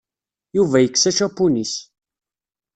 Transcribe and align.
Yuba 0.55 0.77
yekkes 0.79 1.05
ačapun-is. 1.09 1.73